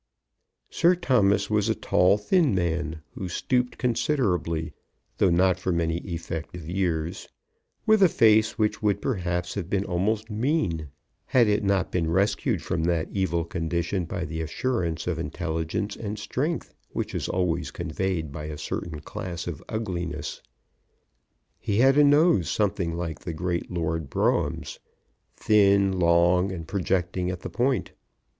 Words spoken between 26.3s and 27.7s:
and projecting at the